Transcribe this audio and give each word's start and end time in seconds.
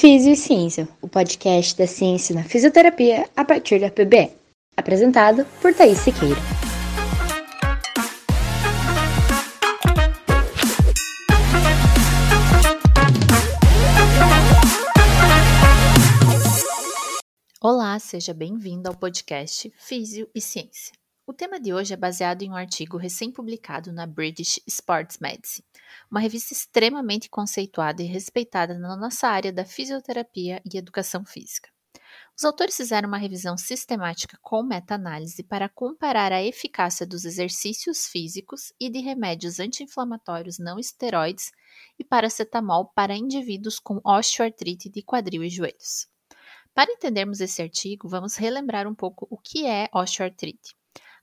Físio 0.00 0.32
e 0.32 0.36
Ciência, 0.36 0.88
o 1.02 1.06
podcast 1.06 1.76
da 1.76 1.86
ciência 1.86 2.34
na 2.34 2.42
fisioterapia 2.42 3.28
a 3.36 3.44
partir 3.44 3.78
da 3.78 3.90
PBE. 3.90 4.32
Apresentado 4.74 5.44
por 5.60 5.74
Thaís 5.74 5.98
Siqueira. 5.98 6.40
Olá, 17.60 17.98
seja 17.98 18.32
bem-vindo 18.32 18.88
ao 18.88 18.96
podcast 18.96 19.70
Físio 19.76 20.26
e 20.34 20.40
Ciência. 20.40 20.99
O 21.30 21.32
tema 21.32 21.60
de 21.60 21.72
hoje 21.72 21.94
é 21.94 21.96
baseado 21.96 22.42
em 22.42 22.50
um 22.50 22.56
artigo 22.56 22.96
recém-publicado 22.96 23.92
na 23.92 24.04
British 24.04 24.60
Sports 24.66 25.18
Medicine, 25.20 25.64
uma 26.10 26.18
revista 26.18 26.52
extremamente 26.52 27.30
conceituada 27.30 28.02
e 28.02 28.06
respeitada 28.06 28.76
na 28.76 28.96
nossa 28.96 29.28
área 29.28 29.52
da 29.52 29.64
fisioterapia 29.64 30.60
e 30.64 30.76
educação 30.76 31.24
física. 31.24 31.70
Os 32.36 32.44
autores 32.44 32.76
fizeram 32.76 33.06
uma 33.06 33.16
revisão 33.16 33.56
sistemática 33.56 34.36
com 34.42 34.64
meta-análise 34.64 35.44
para 35.44 35.68
comparar 35.68 36.32
a 36.32 36.42
eficácia 36.42 37.06
dos 37.06 37.24
exercícios 37.24 38.08
físicos 38.08 38.72
e 38.80 38.90
de 38.90 38.98
remédios 38.98 39.60
anti-inflamatórios 39.60 40.58
não 40.58 40.80
esteroides 40.80 41.52
e 41.96 42.02
paracetamol 42.02 42.90
para 42.92 43.14
indivíduos 43.14 43.78
com 43.78 44.00
osteoartrite 44.04 44.90
de 44.90 45.00
quadril 45.00 45.44
e 45.44 45.48
joelhos. 45.48 46.08
Para 46.74 46.90
entendermos 46.90 47.40
esse 47.40 47.62
artigo, 47.62 48.08
vamos 48.08 48.34
relembrar 48.34 48.88
um 48.88 48.96
pouco 48.96 49.28
o 49.30 49.38
que 49.38 49.64
é 49.64 49.88
osteoartrite. 49.94 50.79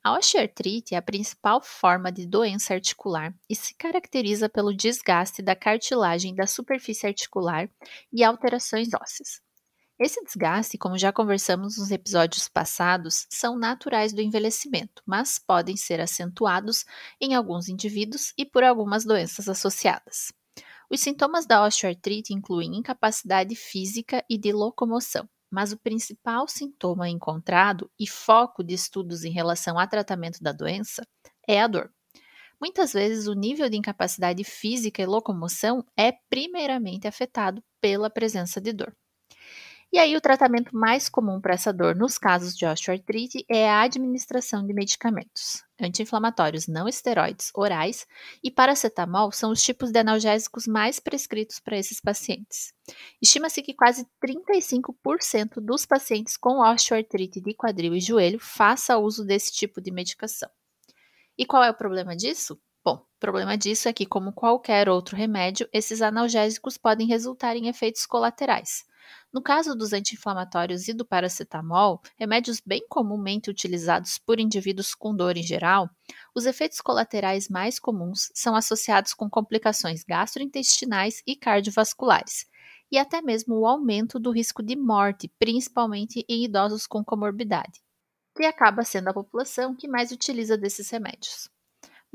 A 0.07 0.13
osteoartrite 0.17 0.95
é 0.95 0.97
a 0.97 1.01
principal 1.01 1.61
forma 1.61 2.09
de 2.09 2.25
doença 2.25 2.73
articular 2.73 3.35
e 3.49 3.53
se 3.53 3.75
caracteriza 3.75 4.47
pelo 4.47 4.73
desgaste 4.73 5.41
da 5.41 5.53
cartilagem 5.53 6.33
da 6.33 6.47
superfície 6.47 7.05
articular 7.05 7.69
e 8.09 8.23
alterações 8.23 8.87
ósseas. 8.93 9.41
Esse 9.99 10.23
desgaste, 10.23 10.77
como 10.77 10.97
já 10.97 11.11
conversamos 11.11 11.77
nos 11.77 11.91
episódios 11.91 12.47
passados, 12.47 13.27
são 13.29 13.59
naturais 13.59 14.13
do 14.13 14.21
envelhecimento, 14.21 15.03
mas 15.05 15.39
podem 15.39 15.75
ser 15.75 15.99
acentuados 15.99 16.85
em 17.19 17.35
alguns 17.35 17.67
indivíduos 17.67 18.33
e 18.37 18.45
por 18.45 18.63
algumas 18.63 19.03
doenças 19.03 19.49
associadas. 19.49 20.31
Os 20.89 21.01
sintomas 21.01 21.45
da 21.45 21.65
osteoartrite 21.65 22.33
incluem 22.33 22.77
incapacidade 22.77 23.53
física 23.57 24.23
e 24.29 24.37
de 24.37 24.53
locomoção, 24.53 25.27
mas 25.51 25.71
o 25.71 25.77
principal 25.77 26.47
sintoma 26.47 27.09
encontrado 27.09 27.89
e 27.99 28.07
foco 28.07 28.63
de 28.63 28.73
estudos 28.73 29.23
em 29.23 29.31
relação 29.31 29.79
ao 29.79 29.87
tratamento 29.87 30.41
da 30.41 30.51
doença 30.51 31.05
é 31.47 31.61
a 31.61 31.67
dor. 31.67 31.91
Muitas 32.59 32.93
vezes, 32.93 33.27
o 33.27 33.33
nível 33.33 33.69
de 33.69 33.77
incapacidade 33.77 34.43
física 34.43 35.01
e 35.01 35.05
locomoção 35.05 35.85
é 35.95 36.11
primeiramente 36.29 37.07
afetado 37.07 37.63
pela 37.79 38.09
presença 38.09 38.59
de 38.59 38.73
dor. 38.73 38.95
E 39.91 39.99
aí, 39.99 40.15
o 40.15 40.21
tratamento 40.21 40.75
mais 40.75 41.07
comum 41.07 41.39
para 41.39 41.53
essa 41.53 41.71
dor 41.71 41.95
nos 41.95 42.17
casos 42.17 42.55
de 42.55 42.65
osteoartrite 42.65 43.45
é 43.49 43.69
a 43.69 43.81
administração 43.81 44.65
de 44.65 44.73
medicamentos. 44.73 45.66
Anti-inflamatórios 45.79 46.67
não 46.67 46.87
esteroides 46.87 47.51
orais 47.53 48.07
e 48.43 48.49
paracetamol 48.49 49.31
são 49.31 49.51
os 49.51 49.61
tipos 49.61 49.91
de 49.91 49.99
analgésicos 49.99 50.65
mais 50.65 50.99
prescritos 50.99 51.59
para 51.59 51.77
esses 51.77 52.01
pacientes. 52.01 52.73
Estima-se 53.21 53.61
que 53.61 53.75
quase 53.75 54.07
35% 54.25 55.59
dos 55.61 55.85
pacientes 55.85 56.35
com 56.35 56.61
osteoartrite 56.61 57.39
de 57.39 57.53
quadril 57.53 57.93
e 57.95 58.01
joelho 58.01 58.39
faça 58.39 58.97
uso 58.97 59.23
desse 59.23 59.53
tipo 59.53 59.79
de 59.79 59.91
medicação. 59.91 60.49
E 61.37 61.45
qual 61.45 61.63
é 61.63 61.69
o 61.69 61.77
problema 61.77 62.15
disso? 62.15 62.59
Bom, 62.87 62.95
o 62.95 63.19
problema 63.19 63.57
disso 63.57 63.89
é 63.89 63.93
que, 63.93 64.05
como 64.05 64.31
qualquer 64.31 64.87
outro 64.87 65.17
remédio, 65.17 65.67
esses 65.73 66.01
analgésicos 66.01 66.77
podem 66.77 67.07
resultar 67.07 67.55
em 67.55 67.67
efeitos 67.67 68.05
colaterais 68.05 68.85
no 69.33 69.41
caso 69.41 69.75
dos 69.75 69.93
anti-inflamatórios 69.93 70.87
e 70.87 70.93
do 70.93 71.05
paracetamol, 71.05 72.01
remédios 72.17 72.61
bem 72.65 72.85
comumente 72.89 73.49
utilizados 73.49 74.17
por 74.17 74.39
indivíduos 74.39 74.95
com 74.95 75.15
dor 75.15 75.37
em 75.37 75.43
geral, 75.43 75.89
os 76.33 76.45
efeitos 76.45 76.81
colaterais 76.81 77.49
mais 77.49 77.79
comuns 77.79 78.31
são 78.33 78.55
associados 78.55 79.13
com 79.13 79.29
complicações 79.29 80.03
gastrointestinais 80.03 81.21
e 81.27 81.35
cardiovasculares, 81.35 82.45
e 82.91 82.97
até 82.97 83.21
mesmo 83.21 83.55
o 83.55 83.67
aumento 83.67 84.19
do 84.19 84.31
risco 84.31 84.63
de 84.63 84.75
morte, 84.75 85.31
principalmente 85.37 86.25
em 86.27 86.45
idosos 86.45 86.87
com 86.87 87.03
comorbidade, 87.03 87.81
que 88.35 88.45
acaba 88.45 88.83
sendo 88.83 89.09
a 89.09 89.13
população 89.13 89.75
que 89.75 89.87
mais 89.87 90.11
utiliza 90.11 90.57
desses 90.57 90.89
remédios. 90.89 91.49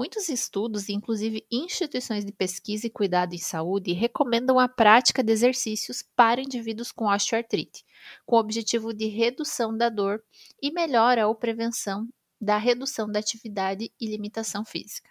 Muitos 0.03 0.29
estudos, 0.29 0.89
inclusive 0.89 1.47
instituições 1.49 2.25
de 2.25 2.33
pesquisa 2.33 2.89
e 2.89 2.91
cuidado 2.91 3.35
em 3.35 3.39
saúde, 3.39 3.93
recomendam 3.93 4.59
a 4.59 4.67
prática 4.67 5.23
de 5.23 5.31
exercícios 5.31 6.03
para 6.17 6.41
indivíduos 6.41 6.91
com 6.91 7.07
osteoartrite, 7.07 7.85
com 8.27 8.35
o 8.35 8.41
objetivo 8.41 8.93
de 8.93 9.07
redução 9.07 9.77
da 9.77 9.89
dor 9.89 10.21
e 10.61 10.73
melhora 10.73 11.29
ou 11.29 11.37
prevenção 11.37 12.09
da 12.41 12.59
redução 12.59 13.09
da 13.09 13.21
atividade 13.21 13.93
e 14.01 14.07
limitação 14.09 14.65
física. 14.65 15.09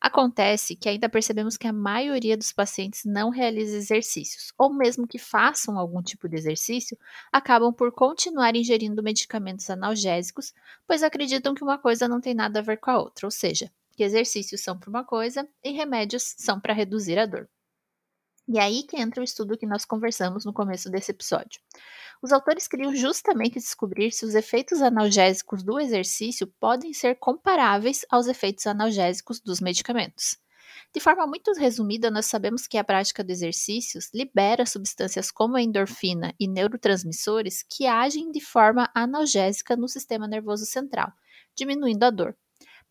Acontece 0.00 0.76
que 0.76 0.88
ainda 0.88 1.08
percebemos 1.08 1.56
que 1.56 1.66
a 1.66 1.72
maioria 1.72 2.36
dos 2.36 2.52
pacientes 2.52 3.04
não 3.04 3.28
realiza 3.28 3.76
exercícios, 3.76 4.52
ou 4.56 4.72
mesmo 4.72 5.04
que 5.04 5.18
façam 5.18 5.76
algum 5.76 6.00
tipo 6.00 6.28
de 6.28 6.36
exercício, 6.36 6.96
acabam 7.32 7.72
por 7.72 7.90
continuar 7.90 8.54
ingerindo 8.54 9.02
medicamentos 9.02 9.68
analgésicos, 9.68 10.54
pois 10.86 11.02
acreditam 11.02 11.54
que 11.54 11.64
uma 11.64 11.76
coisa 11.76 12.06
não 12.06 12.20
tem 12.20 12.34
nada 12.34 12.60
a 12.60 12.62
ver 12.62 12.76
com 12.78 12.92
a 12.92 13.00
outra, 13.00 13.26
ou 13.26 13.30
seja, 13.32 13.68
que 13.92 14.02
exercícios 14.02 14.62
são 14.62 14.78
para 14.78 14.90
uma 14.90 15.04
coisa 15.04 15.48
e 15.62 15.70
remédios 15.70 16.34
são 16.38 16.60
para 16.60 16.74
reduzir 16.74 17.18
a 17.18 17.26
dor. 17.26 17.48
E 18.48 18.58
aí 18.58 18.82
que 18.82 19.00
entra 19.00 19.20
o 19.20 19.24
estudo 19.24 19.56
que 19.56 19.66
nós 19.66 19.84
conversamos 19.84 20.44
no 20.44 20.52
começo 20.52 20.90
desse 20.90 21.12
episódio. 21.12 21.60
Os 22.20 22.32
autores 22.32 22.66
queriam 22.66 22.94
justamente 22.94 23.54
descobrir 23.54 24.12
se 24.12 24.24
os 24.24 24.34
efeitos 24.34 24.82
analgésicos 24.82 25.62
do 25.62 25.78
exercício 25.78 26.46
podem 26.60 26.92
ser 26.92 27.16
comparáveis 27.16 28.04
aos 28.10 28.26
efeitos 28.26 28.66
analgésicos 28.66 29.40
dos 29.40 29.60
medicamentos. 29.60 30.36
De 30.94 31.00
forma 31.00 31.26
muito 31.26 31.52
resumida, 31.54 32.10
nós 32.10 32.26
sabemos 32.26 32.66
que 32.66 32.76
a 32.76 32.84
prática 32.84 33.24
de 33.24 33.32
exercícios 33.32 34.10
libera 34.12 34.66
substâncias 34.66 35.30
como 35.30 35.56
a 35.56 35.62
endorfina 35.62 36.34
e 36.38 36.46
neurotransmissores 36.46 37.62
que 37.62 37.86
agem 37.86 38.30
de 38.30 38.40
forma 38.40 38.90
analgésica 38.94 39.74
no 39.76 39.88
sistema 39.88 40.28
nervoso 40.28 40.66
central, 40.66 41.10
diminuindo 41.56 42.04
a 42.04 42.10
dor. 42.10 42.36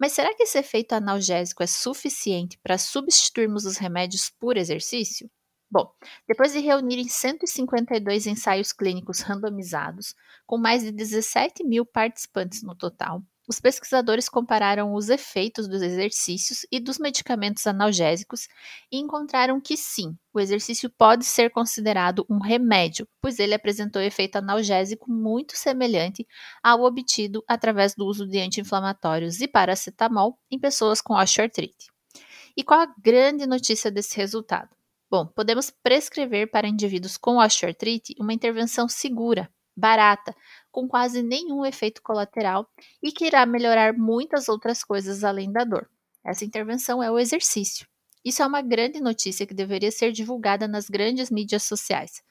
Mas 0.02 0.14
será 0.14 0.34
que 0.34 0.42
esse 0.42 0.58
efeito 0.58 0.94
analgésico 0.94 1.62
é 1.62 1.68
suficiente 1.68 2.58
para 2.64 2.80
substituirmos 2.80 3.66
os 3.66 3.78
remédios 3.78 4.32
por 4.32 4.58
exercício? 4.58 5.30
Bom, 5.70 5.94
depois 6.28 6.54
de 6.54 6.60
reunirem 6.60 7.08
152 7.08 8.26
ensaios 8.26 8.74
clínicos 8.74 9.20
randomizados, 9.22 10.16
com 10.48 10.58
mais 10.58 10.82
de 10.82 10.92
17 10.92 11.64
mil 11.64 11.86
participantes 11.86 12.64
no 12.64 12.76
total, 12.76 13.22
os 13.47 13.59
pesquisadores 13.59 14.29
compararam 14.29 14.94
os 14.94 15.09
efeitos 15.09 15.68
dos 15.68 15.81
exercícios 15.81 16.66
e 16.72 16.79
dos 16.79 17.00
medicamentos 17.00 17.66
analgésicos 17.66 18.47
e 18.91 18.97
encontraram 18.97 19.59
que 19.59 19.75
sim, 19.75 20.16
o 20.34 20.40
exercício 20.40 20.90
pode 20.90 21.25
ser 21.25 21.50
considerado 21.50 22.25
um 22.29 22.40
remédio, 22.40 23.07
pois 23.19 23.40
ele 23.40 23.53
apresentou 23.53 24.02
efeito 24.02 24.38
analgésico 24.38 25.12
muito 25.12 25.57
semelhante 25.57 26.25
ao 26.63 26.84
obtido 26.84 27.44
através 27.47 27.96
do 27.96 28.06
uso 28.06 28.28
de 28.28 28.40
anti-inflamatórios 28.40 29.41
e 29.41 29.47
paracetamol 29.47 30.38
em 30.50 30.59
pessoas 30.59 31.02
com 31.02 31.16
osteoartrite. 31.16 31.91
E 32.56 32.63
qual 32.63 32.81
a 32.81 32.94
grande 32.97 33.47
notícia 33.47 33.90
desse 33.90 34.16
resultado? 34.18 34.69
Bom, 35.09 35.25
podemos 35.25 35.69
prescrever 35.69 36.50
para 36.50 36.68
indivíduos 36.68 37.18
com 37.18 37.38
osteoartrite 37.38 38.16
uma 38.19 38.34
intervenção 38.34 38.88
segura, 38.88 39.52
barata, 39.81 40.36
com 40.72 40.88
quase 40.88 41.24
nenhum 41.24 41.66
efeito 41.66 42.02
colateral 42.02 42.69
e 43.02 43.12
que 43.12 43.25
irá 43.25 43.46
melhorar 43.46 43.94
muitas 43.94 44.47
outras 44.47 44.84
coisas 44.84 45.24
além 45.24 45.52
da 45.52 45.64
dor. 45.64 45.90
Essa 46.24 46.46
intervenção 46.46 47.02
é 47.02 47.09
o 47.09 47.18
exercício. 47.18 47.88
Isso 48.24 48.44
é 48.44 48.46
uma 48.46 48.62
grande 48.62 49.02
notícia 49.02 49.47
que 49.47 49.53
deveria 49.53 49.91
ser 49.91 50.12
divulgada 50.12 50.68
nas 50.68 50.88
grandes 50.88 51.31
mídias 51.31 51.64
sociais. 51.64 52.22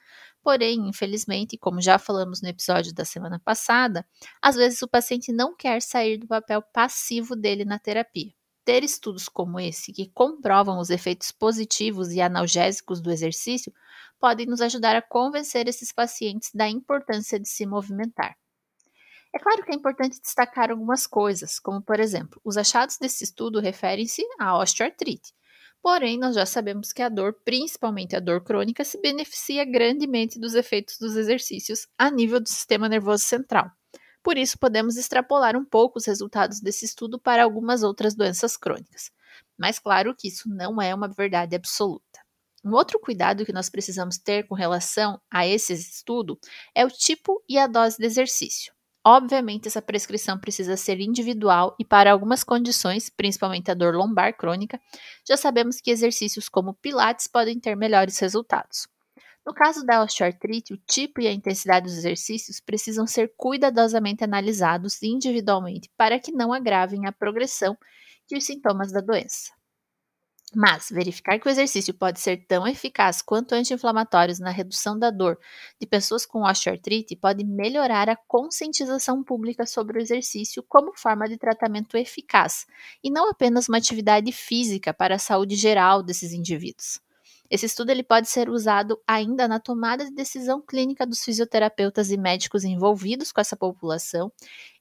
Porém, 0.41 0.87
infelizmente, 0.87 1.57
como 1.57 1.81
já 1.81 1.99
falamos 1.99 2.41
no 2.41 2.47
episódio 2.47 2.93
da 2.93 3.03
semana 3.03 3.39
passada, 3.43 4.05
às 4.41 4.55
vezes 4.55 4.81
o 4.81 4.87
paciente 4.87 5.33
não 5.33 5.55
quer 5.55 5.81
sair 5.81 6.17
do 6.17 6.27
papel 6.27 6.61
passivo 6.73 7.35
dele 7.35 7.65
na 7.65 7.77
terapia. 7.77 8.31
Ter 8.63 8.83
estudos 8.83 9.27
como 9.27 9.59
esse, 9.59 9.91
que 9.91 10.09
comprovam 10.09 10.79
os 10.79 10.89
efeitos 10.89 11.31
positivos 11.31 12.11
e 12.11 12.21
analgésicos 12.21 13.01
do 13.01 13.11
exercício, 13.11 13.73
podem 14.19 14.45
nos 14.45 14.61
ajudar 14.61 14.95
a 14.95 15.01
convencer 15.01 15.67
esses 15.67 15.91
pacientes 15.91 16.51
da 16.53 16.69
importância 16.69 17.39
de 17.39 17.49
se 17.49 17.65
movimentar. 17.65 18.37
É 19.33 19.39
claro 19.39 19.63
que 19.63 19.71
é 19.71 19.75
importante 19.75 20.21
destacar 20.21 20.69
algumas 20.69 21.07
coisas, 21.07 21.57
como 21.57 21.81
por 21.81 21.99
exemplo, 21.99 22.39
os 22.43 22.57
achados 22.57 22.97
desse 22.97 23.23
estudo 23.23 23.59
referem-se 23.59 24.23
à 24.37 24.57
osteoartrite. 24.57 25.33
Porém, 25.81 26.19
nós 26.19 26.35
já 26.35 26.45
sabemos 26.45 26.93
que 26.93 27.01
a 27.01 27.09
dor, 27.09 27.33
principalmente 27.43 28.15
a 28.15 28.19
dor 28.19 28.43
crônica, 28.43 28.83
se 28.83 29.01
beneficia 29.01 29.65
grandemente 29.65 30.39
dos 30.39 30.53
efeitos 30.53 30.97
dos 30.99 31.15
exercícios 31.15 31.87
a 31.97 32.11
nível 32.11 32.39
do 32.39 32.47
sistema 32.47 32.87
nervoso 32.87 33.23
central. 33.23 33.71
Por 34.23 34.37
isso, 34.37 34.57
podemos 34.57 34.97
extrapolar 34.97 35.55
um 35.55 35.65
pouco 35.65 35.97
os 35.97 36.05
resultados 36.05 36.59
desse 36.59 36.85
estudo 36.85 37.19
para 37.19 37.43
algumas 37.43 37.83
outras 37.83 38.15
doenças 38.15 38.55
crônicas. 38.55 39.11
Mas 39.57 39.79
claro 39.79 40.15
que 40.15 40.27
isso 40.27 40.47
não 40.49 40.81
é 40.81 40.93
uma 40.93 41.07
verdade 41.07 41.55
absoluta. 41.55 42.19
Um 42.63 42.73
outro 42.73 42.99
cuidado 42.99 43.45
que 43.45 43.53
nós 43.53 43.69
precisamos 43.69 44.19
ter 44.19 44.47
com 44.47 44.53
relação 44.53 45.19
a 45.31 45.47
esse 45.47 45.73
estudo 45.73 46.39
é 46.75 46.85
o 46.85 46.89
tipo 46.89 47.43
e 47.49 47.57
a 47.57 47.65
dose 47.65 47.97
de 47.97 48.05
exercício. 48.05 48.71
Obviamente, 49.03 49.67
essa 49.67 49.81
prescrição 49.81 50.37
precisa 50.37 50.77
ser 50.77 50.99
individual 50.99 51.75
e, 51.79 51.83
para 51.83 52.11
algumas 52.11 52.43
condições, 52.43 53.09
principalmente 53.09 53.71
a 53.71 53.73
dor 53.73 53.95
lombar 53.95 54.37
crônica, 54.37 54.79
já 55.27 55.35
sabemos 55.35 55.81
que 55.81 55.89
exercícios 55.89 56.47
como 56.47 56.75
Pilates 56.75 57.25
podem 57.25 57.59
ter 57.59 57.75
melhores 57.75 58.19
resultados. 58.19 58.87
No 59.51 59.55
caso 59.55 59.85
da 59.85 60.01
osteoartrite, 60.01 60.73
o 60.73 60.77
tipo 60.77 61.19
e 61.19 61.27
a 61.27 61.33
intensidade 61.33 61.85
dos 61.85 61.97
exercícios 61.97 62.61
precisam 62.61 63.05
ser 63.05 63.33
cuidadosamente 63.35 64.23
analisados 64.23 65.03
individualmente 65.03 65.91
para 65.97 66.17
que 66.17 66.31
não 66.31 66.53
agravem 66.53 67.05
a 67.05 67.11
progressão 67.11 67.77
e 68.31 68.37
os 68.37 68.45
sintomas 68.45 68.93
da 68.93 69.01
doença. 69.01 69.51
Mas 70.55 70.87
verificar 70.89 71.37
que 71.37 71.49
o 71.49 71.51
exercício 71.51 71.93
pode 71.93 72.21
ser 72.21 72.45
tão 72.47 72.65
eficaz 72.65 73.21
quanto 73.21 73.53
anti-inflamatórios 73.53 74.39
na 74.39 74.51
redução 74.51 74.97
da 74.97 75.11
dor 75.11 75.37
de 75.77 75.85
pessoas 75.85 76.25
com 76.25 76.43
osteoartrite 76.43 77.17
pode 77.17 77.43
melhorar 77.43 78.07
a 78.07 78.15
conscientização 78.15 79.21
pública 79.21 79.65
sobre 79.65 79.99
o 79.99 80.01
exercício 80.01 80.63
como 80.63 80.97
forma 80.97 81.27
de 81.27 81.37
tratamento 81.37 81.97
eficaz 81.97 82.65
e 83.03 83.11
não 83.11 83.29
apenas 83.29 83.67
uma 83.67 83.79
atividade 83.79 84.31
física 84.31 84.93
para 84.93 85.15
a 85.15 85.19
saúde 85.19 85.57
geral 85.57 86.01
desses 86.01 86.31
indivíduos. 86.31 87.01
Esse 87.51 87.65
estudo 87.65 87.89
ele 87.91 88.01
pode 88.01 88.29
ser 88.29 88.49
usado 88.49 88.99
ainda 89.05 89.47
na 89.47 89.59
tomada 89.59 90.05
de 90.05 90.11
decisão 90.11 90.61
clínica 90.61 91.05
dos 91.05 91.21
fisioterapeutas 91.21 92.09
e 92.09 92.17
médicos 92.17 92.63
envolvidos 92.63 93.31
com 93.31 93.41
essa 93.41 93.57
população 93.57 94.31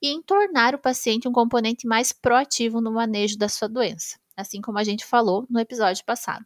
e 0.00 0.08
em 0.08 0.22
tornar 0.22 0.74
o 0.74 0.78
paciente 0.78 1.28
um 1.28 1.32
componente 1.32 1.86
mais 1.86 2.12
proativo 2.12 2.80
no 2.80 2.92
manejo 2.92 3.36
da 3.36 3.48
sua 3.48 3.68
doença 3.68 4.20
assim 4.40 4.60
como 4.60 4.78
a 4.78 4.84
gente 4.84 5.04
falou 5.04 5.46
no 5.48 5.60
episódio 5.60 6.04
passado, 6.04 6.44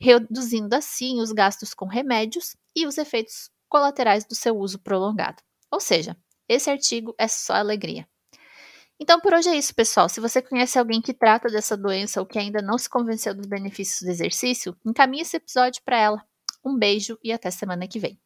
reduzindo 0.00 0.74
assim 0.74 1.20
os 1.20 1.32
gastos 1.32 1.74
com 1.74 1.86
remédios 1.86 2.56
e 2.74 2.86
os 2.86 2.98
efeitos 2.98 3.50
colaterais 3.68 4.24
do 4.24 4.34
seu 4.34 4.56
uso 4.56 4.78
prolongado. 4.78 5.42
Ou 5.70 5.80
seja, 5.80 6.16
esse 6.48 6.70
artigo 6.70 7.14
é 7.18 7.26
só 7.26 7.54
alegria. 7.54 8.06
Então, 9.02 9.18
por 9.18 9.34
hoje 9.34 9.48
é 9.48 9.56
isso, 9.56 9.74
pessoal. 9.74 10.08
Se 10.08 10.20
você 10.20 10.40
conhece 10.40 10.78
alguém 10.78 11.02
que 11.02 11.12
trata 11.12 11.48
dessa 11.48 11.76
doença 11.76 12.20
ou 12.20 12.26
que 12.26 12.38
ainda 12.38 12.62
não 12.62 12.78
se 12.78 12.88
convenceu 12.88 13.34
dos 13.34 13.46
benefícios 13.46 14.02
do 14.02 14.08
exercício, 14.08 14.76
encaminhe 14.86 15.22
esse 15.22 15.38
episódio 15.38 15.82
para 15.84 15.98
ela. 15.98 16.24
Um 16.64 16.78
beijo 16.78 17.18
e 17.20 17.32
até 17.32 17.50
semana 17.50 17.88
que 17.88 17.98
vem. 17.98 18.16